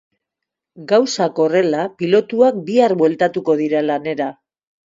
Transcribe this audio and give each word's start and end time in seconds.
Gauzak 0.91 1.41
horrela, 1.43 1.83
pilotuak 1.99 2.59
bihar 2.71 2.97
bueltatuko 3.03 3.59
dira 3.63 3.85
lanera. 3.93 4.33